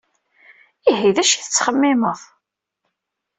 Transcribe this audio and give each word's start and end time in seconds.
Ihi, 0.91 1.09
d 1.15 1.17
acu 1.21 1.33
i 1.35 1.39
tettxemmimeḍ? 1.43 2.19